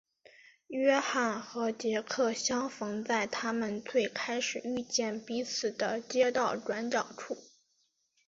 [0.69, 7.37] 约翰和杰克相逢在他们最开始遇见彼此的街道转角处。